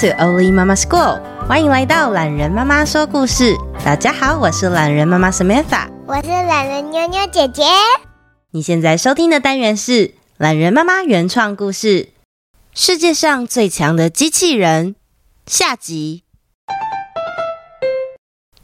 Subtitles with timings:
[0.00, 3.54] To Oli Mama School，欢迎来到懒人妈妈说故事。
[3.84, 7.64] 大家好，我是懒人妈妈 Samantha，我是懒人妞妞姐姐。
[8.52, 12.04] 你现在收听的单元是懒人妈妈原创故事
[12.72, 14.94] 《世界上最强的机器人》
[15.44, 16.22] 下集。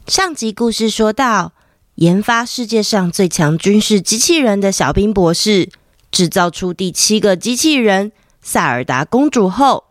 [0.07, 1.51] 上集故事说到，
[1.95, 5.69] 研发世界上最强军事机器人的小兵博士，
[6.09, 9.83] 制造出第七个机器人萨尔达公主后，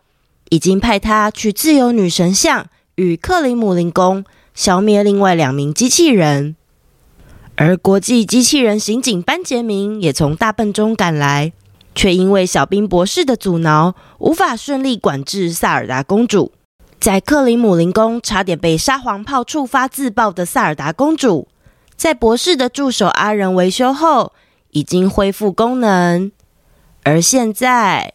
[0.49, 6.55] 已经派他去自由女神像与克里姆林宫消灭另外两名机器人，
[7.55, 11.53] 而国际机器人刑警班杰明也从大笨钟赶来，
[11.93, 16.53] 却因为小兵博士的阻挠，无法顺利管制萨尔达公主。
[16.99, 21.47] 在克里姆林宫差点被沙皇炮触发自爆的萨尔达公主，
[21.95, 24.33] 在博士的助手阿仁维修后，
[24.71, 26.31] 已经恢复功能，
[27.03, 28.13] 而现在。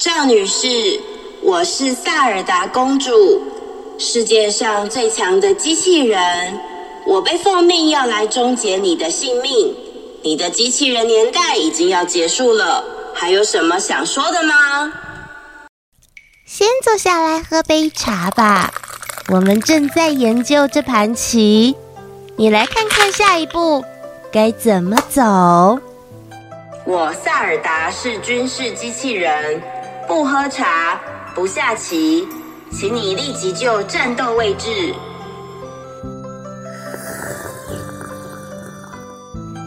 [0.00, 0.98] 赵女士，
[1.42, 3.42] 我是萨尔达公主，
[3.98, 6.58] 世界上最强的机器人。
[7.06, 9.76] 我被奉命要来终结你的性命。
[10.22, 12.82] 你的机器人年代已经要结束了，
[13.14, 14.90] 还有什么想说的吗？
[16.46, 18.72] 先坐下来喝杯茶吧。
[19.28, 21.76] 我们正在研究这盘棋，
[22.36, 23.84] 你来看看下一步
[24.32, 25.78] 该怎么走。
[26.86, 29.60] 我萨尔达是军事机器人。
[30.10, 31.00] 不喝茶，
[31.36, 32.26] 不下棋，
[32.72, 34.92] 请你立即就战斗位置。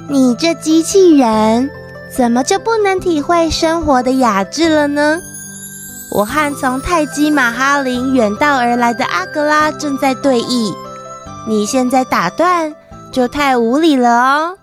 [0.09, 1.71] 你这机器人
[2.13, 5.17] 怎么就不能体会生活的雅致了呢？
[6.11, 10.75] 我和从泰姬玛哈林远道而来的阿格拉正在对弈，
[11.47, 12.75] 你现在打断
[13.13, 14.57] 就太无理了哦。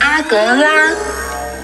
[0.00, 0.90] 阿格拉。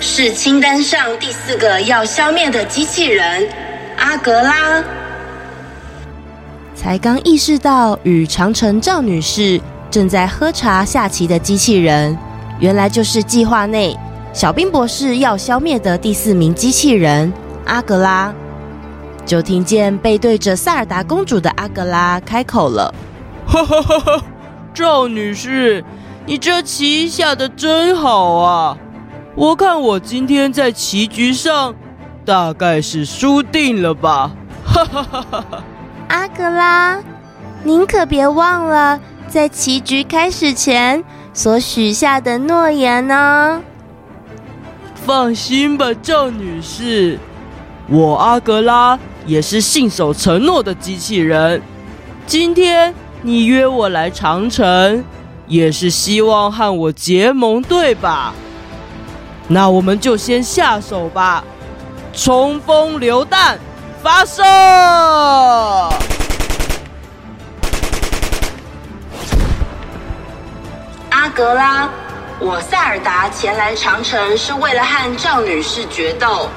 [0.07, 3.49] 是清单上第四个要消灭的机器人，
[3.97, 4.85] 阿格拉。
[6.75, 9.59] 才刚意识到与长城赵女士
[9.91, 12.17] 正在喝茶下棋的机器人，
[12.61, 13.97] 原来就是计划内
[14.35, 17.33] 小冰博士要消灭的第四名机器人
[17.65, 18.33] 阿格拉。
[19.25, 22.95] 就听见背对着萨尔达公主的阿格拉开口了
[23.49, 24.23] ：“哈哈哈哈，
[24.75, 25.83] 赵女士，
[26.27, 28.77] 你这棋下得真好啊！”
[29.37, 31.75] 我看我今天在棋局上
[32.25, 34.31] 大概是输定了吧，
[34.65, 35.65] 哈哈哈哈哈！
[36.07, 37.03] 阿格拉，
[37.65, 41.03] 您可别忘了在棋局开始前
[41.33, 43.61] 所许下的诺言呢。
[44.95, 47.19] 放心吧，赵女士，
[47.89, 48.97] 我阿格拉
[49.27, 51.61] 也是信守承诺的机器人。
[52.25, 55.05] 今天你约我来长城，
[55.49, 58.33] 也是希望和我结盟，对吧？
[59.47, 61.45] 那我们就先下手吧！
[62.13, 63.59] 冲锋榴弹
[64.03, 64.43] 发射！
[71.11, 71.89] 阿格拉，
[72.39, 76.49] 我塞尔达前来长城是为了和赵女士决斗。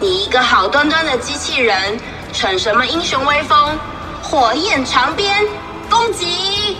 [0.00, 1.98] 你一个好端端的机器人，
[2.32, 3.78] 逞什么英雄威风？
[4.22, 5.46] 火焰长鞭，
[5.90, 6.78] 攻击！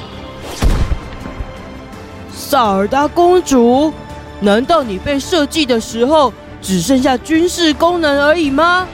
[2.33, 3.93] 塞尔达公主。
[4.41, 8.87] 难道你被设计的时候只剩下军事功能而已吗？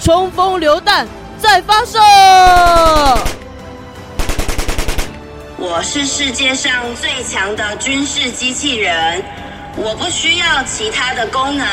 [0.00, 1.06] 冲锋榴弹
[1.38, 1.98] 再发射！
[5.58, 9.22] 我是世界上最强的军事机器人，
[9.76, 11.66] 我不需要其他的功能。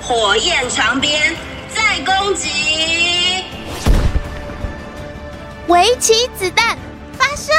[0.00, 1.36] 火焰长鞭
[1.74, 2.48] 再攻击！
[5.66, 6.78] 围棋子弹
[7.18, 7.52] 发射！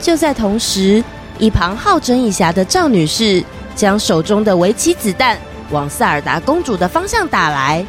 [0.00, 1.04] 就在同时。
[1.42, 3.42] 一旁好整以暇的赵女士
[3.74, 5.36] 将手中的围棋子弹
[5.72, 7.84] 往萨尔达公主的方向打来，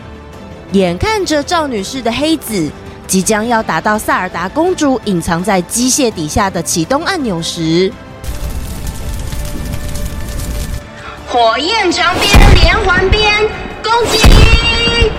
[0.72, 2.68] 眼看着赵女士的黑子
[3.06, 7.94] 即将要打到萨尔达公主隐藏在机械底下的启动按钮时，
[11.28, 13.32] 火焰长鞭连环鞭
[13.84, 15.12] 攻击！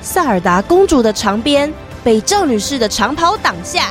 [0.00, 1.70] 萨尔达公主的长鞭
[2.02, 3.90] 被赵女士的长袍挡下，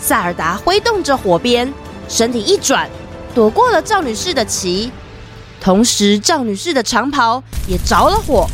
[0.00, 1.70] 萨尔达挥动着火鞭。
[2.08, 2.88] 身体一转，
[3.34, 4.92] 躲过了赵女士的棋，
[5.60, 8.48] 同时赵女士的长袍也着了火。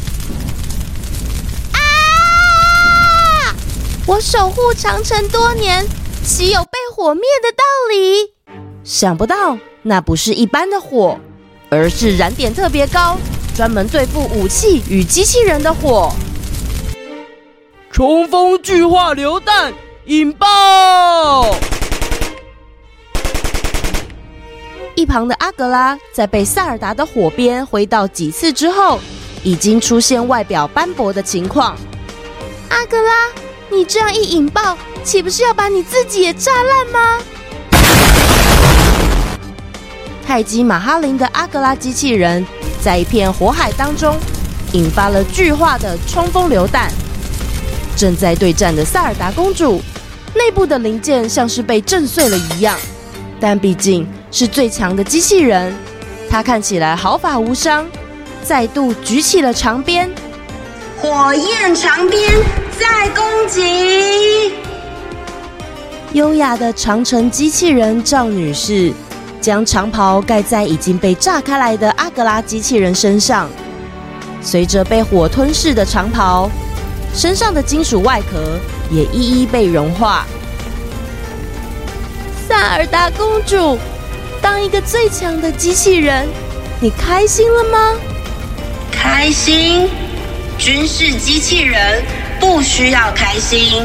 [1.72, 3.54] 啊！
[4.06, 5.86] 我守护长城多年，
[6.24, 8.34] 岂有被火灭的道理？
[8.84, 11.18] 想不到那不是一般的火，
[11.68, 13.18] 而是燃点特别高，
[13.54, 16.12] 专门对付武器与机器人的火。
[17.90, 19.74] 冲锋巨化榴弹
[20.06, 21.54] 引爆！
[24.98, 28.98] 一旁的阿格拉在被萨尔达的火鞭挥到几次之后，
[29.44, 31.76] 已经出现外表斑驳的情况。
[32.68, 33.12] 阿格拉，
[33.70, 37.22] 你这样一引爆，岂不是要把你自己也炸烂吗？
[40.26, 42.44] 泰姬玛哈林的阿格拉机器人
[42.82, 44.18] 在一片火海当中
[44.72, 46.90] 引发了巨化的冲锋榴弹。
[47.96, 49.80] 正在对战的萨尔达公主
[50.34, 52.76] 内部的零件像是被震碎了一样，
[53.38, 55.74] 但毕竟是最强的机器人，
[56.28, 57.86] 她看起来毫发无伤，
[58.42, 60.10] 再度举起了长鞭，
[61.00, 62.30] 火焰长鞭
[62.78, 64.52] 再攻击。
[66.12, 68.92] 优雅的长城机器人赵女士。
[69.40, 73.48] 将长袍盖在已经被炸开来的阿格拉机器人身上，
[74.42, 76.50] 随着被火吞噬的长袍，
[77.14, 78.58] 身上的金属外壳
[78.90, 80.26] 也一一被融化。
[82.48, 83.78] 萨尔达公主，
[84.40, 86.28] 当一个最强的机器人，
[86.80, 87.94] 你开心了吗？
[88.90, 89.88] 开心，
[90.58, 92.02] 军事机器人
[92.40, 93.84] 不需要开心。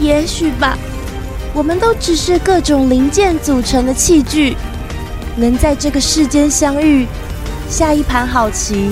[0.00, 0.76] 也许吧。
[1.54, 4.54] 我们都只是各种零件组成的器具，
[5.36, 7.06] 能在这个世间相遇，
[7.66, 8.90] 下一盘好棋，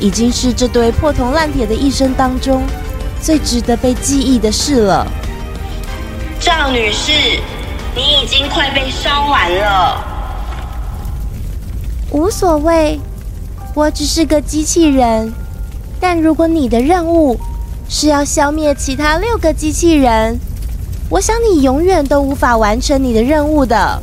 [0.00, 2.64] 已经是这堆破铜烂铁的一生当中
[3.20, 5.06] 最值得被记忆的事了。
[6.40, 7.12] 赵女士，
[7.98, 10.04] 你已经快被烧完了。
[12.12, 13.00] 无所谓，
[13.74, 15.32] 我只是个机器人，
[15.98, 17.36] 但如果你的任务
[17.88, 20.38] 是要消灭其他六个机器人。
[21.10, 24.00] 我想你永远都无法完成你的任务的。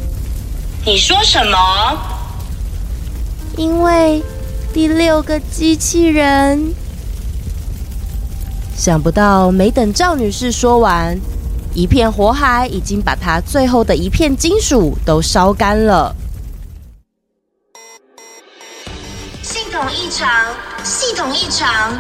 [0.83, 1.57] 你说什么？
[3.55, 4.21] 因为
[4.73, 6.73] 第六个机器人……
[8.75, 11.17] 想不到，没等赵女士说完，
[11.75, 16.15] 一片火海已经把她最后的一片金属都烧干了。
[19.43, 20.45] 系统异常，
[20.85, 21.93] 系统异常！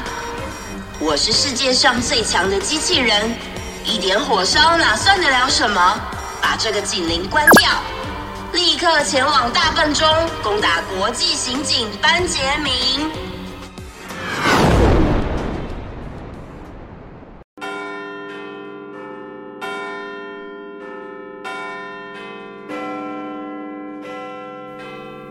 [0.97, 3.29] 我是世界上最强的机器人。
[3.83, 5.99] 一点火烧哪算得了什么？
[6.41, 7.69] 把这个警铃关掉，
[8.53, 10.07] 立刻前往大笨钟
[10.41, 13.11] 攻打国际刑警班杰明。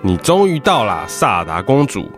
[0.06, 2.11] 你终于到了，萨尔达公主。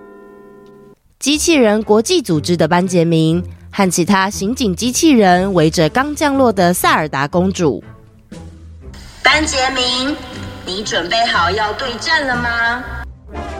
[1.21, 3.41] 机器人国际组织的班杰明。
[3.71, 7.85] 和其他刑警机器人围着刚降落的萨尔达公主。
[9.23, 10.17] 班杰明，
[10.65, 12.83] 你准备好要对战了吗？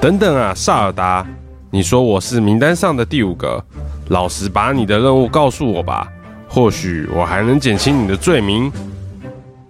[0.01, 1.27] 等等啊，萨尔达，
[1.71, 3.63] 你说我是名单上的第五个，
[4.09, 6.09] 老实把你的任务告诉我吧，
[6.49, 8.73] 或许我还能减轻你的罪名。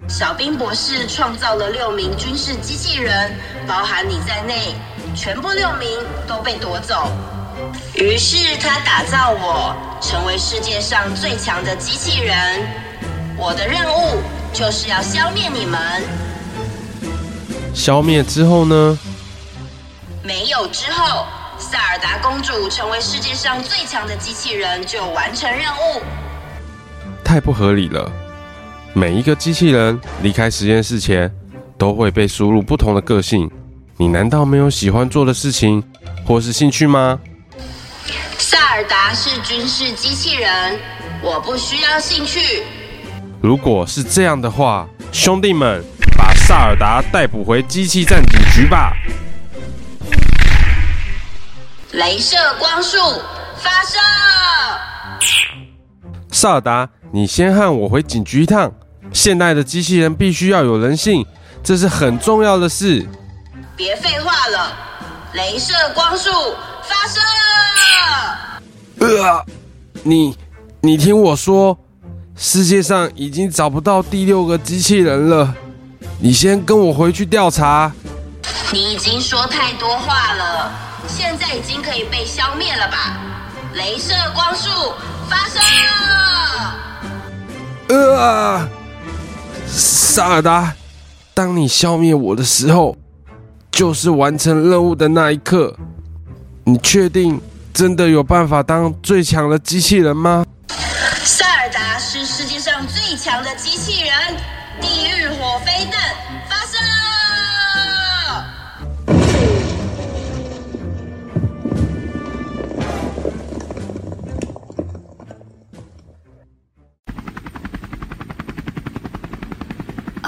[0.09, 3.35] 小兵博士创造了六名军事机器人，
[3.67, 4.75] 包含你在内，
[5.15, 5.89] 全部六名
[6.27, 7.11] 都被夺走。
[7.95, 12.37] 于是他打造我，成为世界上最强的机器人。
[13.37, 14.23] 我的任务
[14.53, 16.03] 就是要消灭你们。
[17.75, 18.99] 消灭之后呢？
[20.23, 21.27] 没有之后，
[21.59, 26.03] 萨尔达公主成为世界上最强的机器人就完成任务。
[27.25, 28.11] 太不合理了！
[28.99, 31.31] 每一个机器人离开实验室前，
[31.77, 33.51] 都会被输入不同的个性。
[33.99, 35.85] 你难道没有喜欢做的事情，
[36.25, 37.19] 或是兴趣吗？
[38.39, 40.81] 萨尔达是军事机器人，
[41.21, 42.63] 我不需要兴趣。
[43.43, 45.85] 如果是这样的话，兄弟们，
[46.17, 48.95] 把萨尔达逮捕回机器战警局吧！
[51.93, 52.97] 镭射光束
[53.59, 53.99] 发射！
[56.33, 58.73] 萨尔达，你先和我回警局一趟。
[59.13, 61.25] 现代的机器人必须要有人性，
[61.63, 63.07] 这是很重要的事。
[63.77, 64.73] 别废话了，
[65.35, 66.31] 镭射光束
[66.83, 67.21] 发射！
[68.99, 69.45] 呃，
[70.03, 70.37] 你，
[70.81, 71.79] 你听我说，
[72.37, 75.55] 世界上已经找不到第六个机器人了。
[76.19, 77.93] 你先跟我回去调查。
[78.73, 80.73] 你已经说太多话了，
[81.07, 83.19] 现在已经可以被消灭了吧？
[83.75, 84.95] 镭射光束
[85.29, 85.61] 发射！
[87.89, 88.67] 呃，
[89.67, 90.75] 萨尔达，
[91.35, 92.97] 当你消灭我的时候，
[93.71, 95.77] 就是完成任务的那一刻。
[96.65, 97.41] 你确定
[97.73, 100.45] 真的有办法当最强的机器人吗？
[101.23, 104.13] 萨尔达是世界上最强的机器人，
[104.81, 106.15] 地狱火飞弹
[106.49, 106.96] 发射！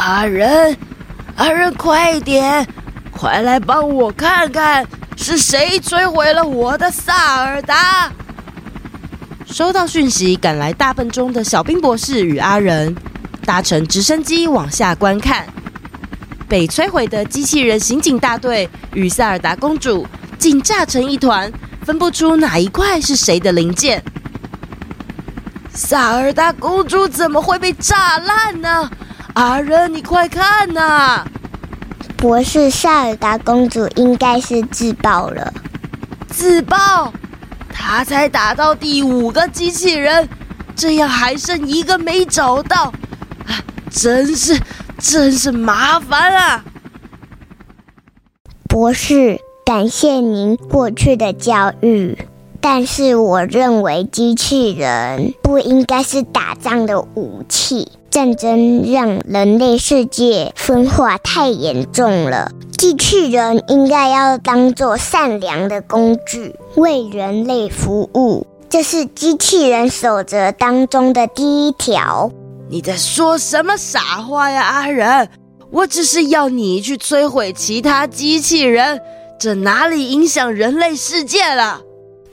[0.08, 0.74] 阿仁，
[1.36, 2.66] 阿仁，快点，
[3.10, 4.86] 快来帮我看看
[5.18, 8.10] 是谁摧毁了我的萨尔达！
[9.44, 12.96] 收到讯息，赶来大笨钟的小兵博士与阿仁
[13.44, 15.46] 搭乘直升机往下观看，
[16.48, 20.06] 被摧毁的机器人刑警大队与萨尔达公主
[20.38, 24.02] 竟炸成一团，分不出哪一块是谁的零件。
[25.70, 28.90] 萨尔达公主怎么会被炸烂呢？
[29.38, 31.24] 阿仁，你快看呐！
[32.16, 35.54] 博士，塞尔达公主应该是自爆了。
[36.26, 37.12] 自爆？
[37.72, 40.28] 她才打到第五个机器人，
[40.74, 42.92] 这样还剩一个没找到，
[43.46, 44.60] 啊，真是
[44.98, 46.64] 真是麻烦啊！
[48.68, 52.18] 博士，感谢您过去的教育，
[52.60, 57.92] 但是我认为机器人不应该是打仗的武器。
[58.10, 68.46] 战争让人类世界分化太严重了，机器人应该要当做善良的工具，为人类服务。
[68.70, 72.30] 这是机器人守则当中的第一条。
[72.70, 75.28] 你在说什么傻话呀，阿仁？
[75.70, 79.00] 我只是要你去摧毁其他机器人，
[79.38, 81.80] 这哪里影响人类世界了？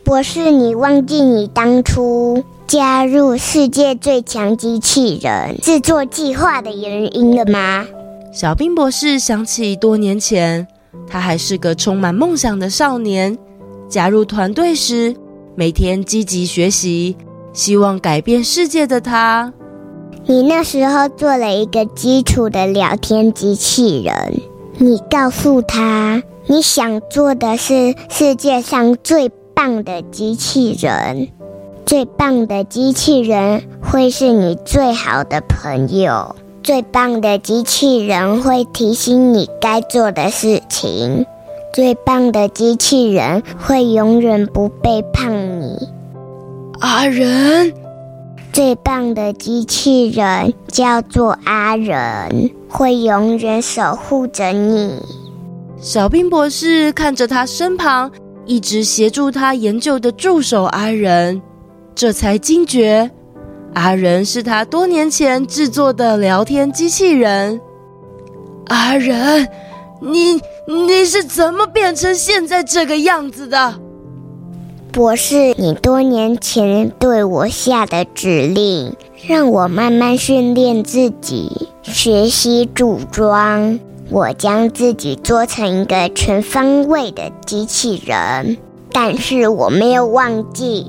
[0.03, 7.85] 博士，你忘记你当初加入世界最强机器人制作计划的原因了吗？
[8.33, 10.67] 小冰博士想起多年前，
[11.07, 13.37] 他还是个充满梦想的少年。
[13.87, 15.15] 加入团队时，
[15.55, 17.15] 每天积极学习，
[17.53, 19.53] 希望改变世界的他。
[20.25, 24.41] 你那时候做了一个基础的聊天机器人，
[24.79, 31.29] 你告诉他，你想做的是世界上最棒的机器人。
[31.85, 41.27] 最棒的机器人会是你最好的朋友，最棒的机器人会提醒你该做的事情，
[41.75, 45.87] 最棒的机器人会永远不背叛你。
[46.79, 47.71] 阿仁，
[48.51, 54.99] 最棒的机器人叫做阿仁，会永远守护着你。
[55.79, 58.11] 小冰博士看着他身旁
[58.47, 61.39] 一直协助他研究的助手阿仁。
[61.95, 63.09] 这才惊觉，
[63.73, 67.61] 阿仁是他多年前制作的聊天机器人。
[68.67, 69.47] 阿仁，
[70.01, 73.75] 你你是怎么变成现在这个样子的？
[74.91, 78.93] 博士，你多年前对我下的指令，
[79.25, 83.79] 让我慢慢训练自己，学习组装。
[84.09, 88.57] 我将自己做成一个全方位的机器人，
[88.91, 90.85] 但是我没有忘记。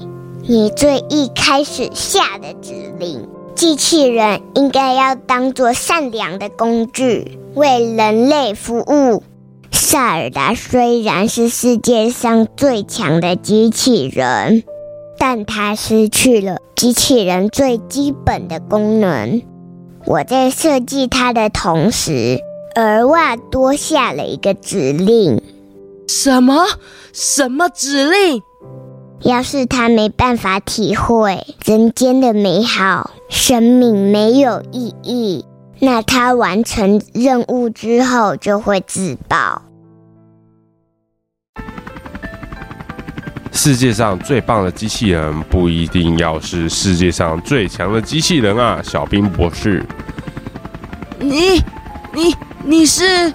[0.49, 9.25] 你最一开始下的指令，机器人应该要当做善良的工具，为人类服务。
[9.73, 14.63] 萨尔达虽然是世界上最强的机器人，
[15.19, 19.43] 但它失去了机器人最基本的功能。
[20.05, 22.39] 我在设计它的同时，
[22.77, 25.43] 额外多下了一个指令。
[26.07, 26.67] 什么？
[27.13, 28.43] 什么指令？
[29.27, 35.45] 要是他没办法体会人间的美好，生命没有意义，
[35.81, 39.63] 那他完成任务之后就会自爆。
[43.51, 49.85] 世界上最棒的机器人不一定要是世界上最强的机器人啊，小兵博士。
[51.19, 51.61] 你、
[52.15, 53.33] 你、你是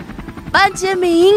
[0.53, 1.33] 班杰明？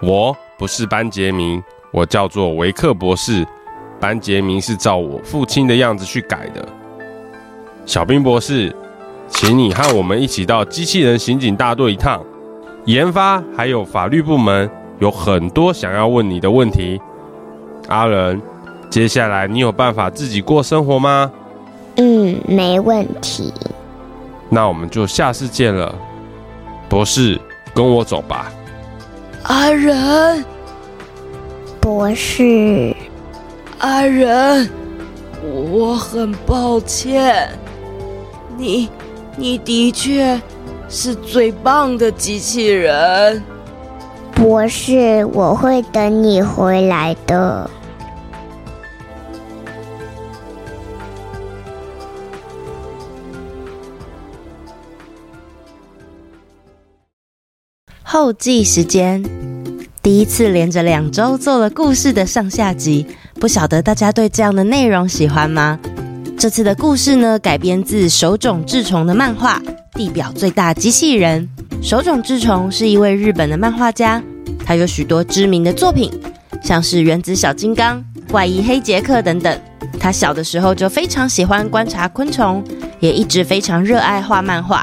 [0.00, 1.60] 我不是班杰明。
[1.92, 3.46] 我叫做维克博士，
[3.98, 6.66] 班杰明是照我父亲的样子去改的。
[7.84, 8.74] 小兵博士，
[9.28, 12.22] 请你和我们一起到机器人刑警大队一趟。
[12.86, 14.70] 研发还有法律部门
[15.00, 17.00] 有很多想要问你的问题。
[17.88, 18.40] 阿仁，
[18.88, 21.30] 接下来你有办法自己过生活吗？
[21.96, 23.52] 嗯，没问题。
[24.48, 25.94] 那我们就下次见了，
[26.88, 27.38] 博士，
[27.74, 28.52] 跟我走吧。
[29.42, 30.44] 阿仁。
[31.80, 32.94] 博士，
[33.78, 34.68] 阿仁，
[35.42, 37.48] 我很抱歉。
[38.58, 38.90] 你，
[39.34, 40.38] 你的确
[40.90, 43.42] 是最棒的机器人。
[44.34, 47.68] 博士，我会等你回来的。
[58.02, 59.22] 后记时间。
[60.02, 65.78] 第一次连着两周做了故事的上下集，不晓得大家对这样的内容喜欢吗？
[66.38, 69.58] 这次的故事呢，改编自手冢治虫的漫画
[69.92, 71.46] 《地表最大机器人》。
[71.86, 74.22] 手冢治虫是一位日本的漫画家，
[74.64, 76.10] 他有许多知名的作品，
[76.62, 77.98] 像是《原子小金刚》
[78.32, 79.60] 《怪医黑杰克》等等。
[79.98, 82.64] 他小的时候就非常喜欢观察昆虫，
[83.00, 84.82] 也一直非常热爱画漫画。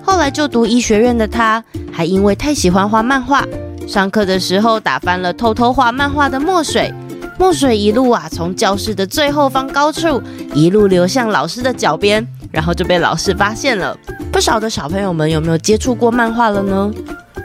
[0.00, 3.44] 后来就读医学院的他，还因为太喜欢画漫画，
[3.86, 6.92] 上课的时候打翻了偷偷画漫画的墨水。
[7.38, 10.22] 墨水一路啊，从教室的最后方高处
[10.54, 13.96] 一路流向老师的脚边，然后就被老师发现了。
[14.32, 16.92] 不少的小朋友们有没有接触过漫画了呢？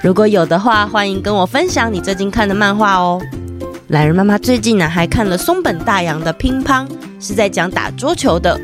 [0.02, 3.22] 如果有的话，欢迎跟我分享你最近看的漫画哦。
[3.88, 6.88] 懒人妈妈最近呢，还看了松本大洋的《乒乓》，
[7.20, 8.60] 是在讲打桌球的。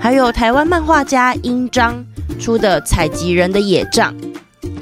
[0.00, 2.02] 还有台湾漫画家英章
[2.40, 4.14] 出的《采集人的野帐》，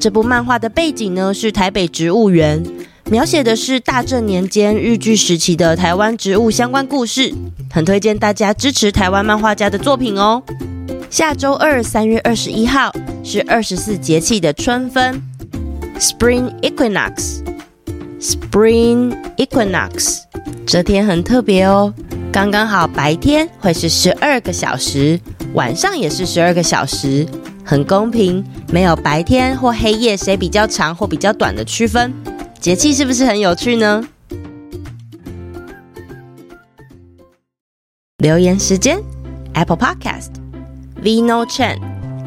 [0.02, 2.61] 这部漫画的背景呢是台北植物园。
[3.09, 7.32] 描写的是大正年间日据时期的台湾植物相关故事，
[7.71, 10.42] 很推荐大家支持台湾漫画家的作品哦。
[11.09, 12.92] 下周二三月二十一号
[13.23, 15.23] 是二十四节气的春分
[16.00, 20.23] ，Spring Equinox，Spring Equinox，
[20.66, 21.94] 这天很特别哦，
[22.32, 25.21] 刚刚好白天会是十二个小时，
[25.54, 27.25] 晚上也是十二个小时，
[27.73, 32.12] 很公平，没有白天或黑夜谁比较长或比较短的区分。
[32.61, 34.05] 节气是不是很有趣呢？
[38.19, 39.00] 留言时间
[39.55, 41.79] ，Apple Podcast，Vino Chen，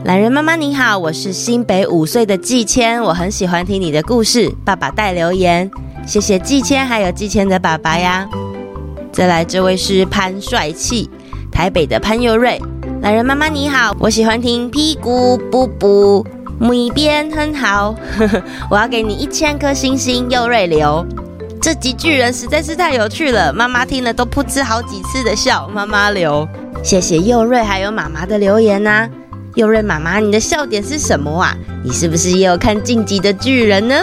[0.03, 4.51] 懒人妈妈你好，我是新北五岁的季谦，我很喜欢听你的故事。
[4.65, 5.69] 爸爸带留言，
[6.07, 8.27] 谢谢季谦，还有季谦的爸爸呀。
[9.11, 11.07] 再来，这位是潘帅气，
[11.51, 12.59] 台北的潘佑瑞，
[13.05, 16.25] 榄仁妈妈你好，我喜欢听屁股布布。
[16.57, 21.05] 每边很好，呵呵，我要给你一千颗星星，又瑞流。
[21.61, 26.47] 这集巨人实在是太有趣了，妈妈听了都噗嗤好几次的笑，妈妈流。
[26.81, 29.09] 谢谢佑瑞还有妈妈的留言呐、啊，
[29.53, 31.55] 佑瑞妈妈，你的笑点是什么啊？
[31.83, 33.95] 你是不是也有看进级的巨人呢？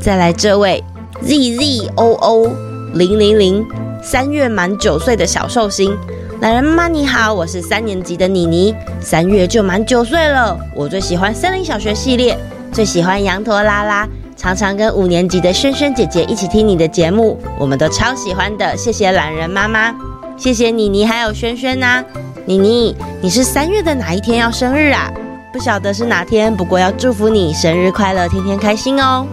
[0.00, 0.82] 再来这位
[1.20, 2.50] z z o o
[2.94, 3.64] 零零零，
[4.02, 5.96] 三月满九岁的小寿星。
[6.42, 10.58] 懒人妈你好，我是三年级的妮妮，三月就满九岁了。
[10.74, 12.36] 我最喜欢森林小学系列，
[12.72, 18.76] 最喜欢羊驼拉拉，常常跟五年级的萱萱姐姐一起听你的节目，我们都超喜欢的。
[18.76, 19.94] 谢谢懒人妈妈，
[20.36, 22.04] 谢谢妮妮还有萱萱呐。
[22.44, 25.12] 妮妮，你是三月的哪一天要生日啊？
[25.52, 29.24] 不晓得是哪天，不过要祝福你生日快乐，天天开心哦。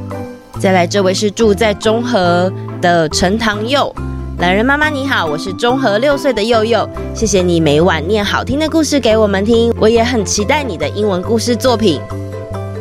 [0.59, 3.91] 再来这位是住在中和的陈唐佑。
[4.39, 11.99] 懒人妈妈你好，我是中和六岁的佑佑，谢谢你每晚念好听的故事给我们听，我也很期待你的英文故事作品。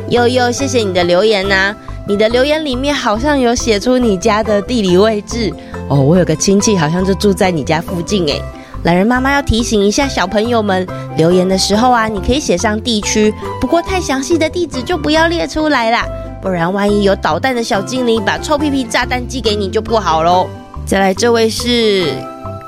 [0.07, 1.75] 佑佑，谢谢你的留言呐、
[2.07, 5.53] 你的留言里面好像有写出你家的地理位置
[5.89, 8.41] 哦，我有个亲戚好像就住在你家附近诶。
[8.83, 16.05] 懒人妈妈要提醒一下小朋友们，留言的时候啊，你可以写上地区，不过太详细的地址就不要列出来啦，
[16.41, 20.47] 不然万一有捣蛋的小精灵把臭屁屁炸弹寄给你就不好喽。
[20.89, 22.15] 再来，这位是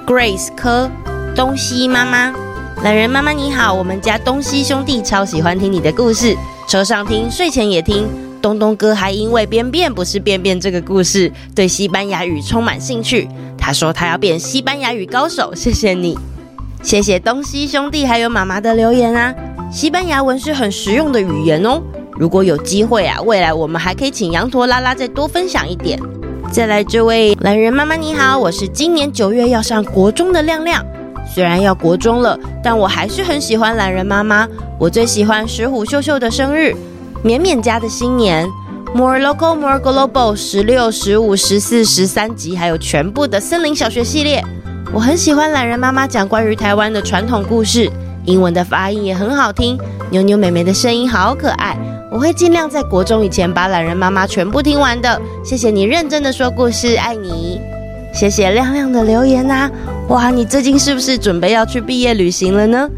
[0.06, 0.88] Grace 科
[1.36, 2.32] 东西妈妈，
[2.84, 8.08] 懒人妈妈你好，我们家东西兄弟超喜欢听你的故事，车上听，睡前也听。
[8.40, 13.28] 东东哥还因为便便不是便便这个故事，对西班牙语充满兴趣。
[13.58, 15.56] 他说他要变西班牙语高手。
[15.56, 16.16] 谢谢你，
[16.84, 19.34] 谢谢东西兄弟还有妈妈的留言啊。
[19.72, 21.82] 西班牙文是很实用的语言哦。
[22.20, 26.00] 如果有机会啊，未来我们还可以请羊驼拉拉再多分享一点。
[26.52, 30.86] 再来这位懒人妈妈你好，我是今年九月要上国中的亮亮。
[31.34, 34.46] 虽然要国中了，但我还是很喜欢懒人妈妈。
[34.78, 36.76] 我最喜欢石虎秀秀的生日，
[37.24, 38.46] 绵绵家的新年
[38.94, 44.44] ，More Local More Global 十六、十五、十四、十三集，还有全部的森林小学系列。
[44.94, 47.90] 我很喜欢懒人妈妈讲关于台湾的传统故事，
[48.26, 51.78] 英文的发音也很好听，妞妞妹妹的声音好可爱。
[52.12, 55.20] 我会尽量在国中以前把懒人妈妈全部听完的。
[55.46, 57.62] 谢谢你认真的说故事，爱你。
[58.14, 59.72] 谢谢亮亮的留言啊！
[60.10, 62.90] 哇，你最近是不是准备要去毕业旅行了呢？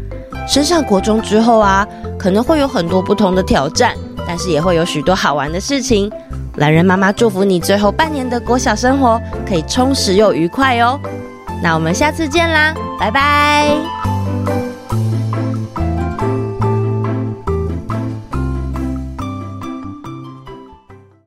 [0.48, 1.86] 升上国中之后啊，
[2.18, 3.94] 可能会有很多不同的挑战，
[4.26, 6.10] 但是也会有许多好玩的事情。
[6.56, 10.98] 懒人妈妈祝福你最后半年的国小生活可以充实又愉快哦。
[11.62, 14.13] 那我们下次见啦，拜拜。